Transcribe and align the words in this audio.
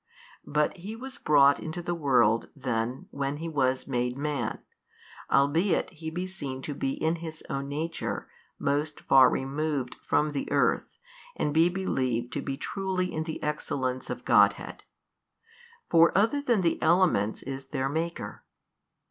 But 0.47 0.77
He 0.77 0.95
was 0.95 1.19
brought 1.19 1.59
into 1.59 1.83
the 1.83 1.93
world 1.93 2.49
then 2.55 3.05
when 3.11 3.37
He 3.37 3.47
was 3.47 3.85
made 3.85 4.17
Man, 4.17 4.57
albeit 5.29 5.91
He 5.91 6.09
be 6.09 6.25
seen 6.25 6.63
to 6.63 6.73
be 6.73 6.93
in 6.93 7.17
His 7.17 7.43
own 7.51 7.67
Nature 7.69 8.27
most 8.57 9.01
far 9.01 9.29
removed 9.29 9.93
from 10.03 10.31
the 10.31 10.51
earth 10.51 10.97
and 11.35 11.53
be 11.53 11.69
believed 11.69 12.33
to 12.33 12.41
be 12.41 12.57
truly 12.57 13.13
in 13.13 13.25
the 13.25 13.43
Excellence 13.43 14.09
of 14.09 14.25
Godhead: 14.25 14.81
for 15.87 16.11
Other 16.17 16.41
than 16.41 16.61
the 16.61 16.81
elements 16.81 17.43
is 17.43 17.65
their 17.65 17.87
Maker. 17.87 18.43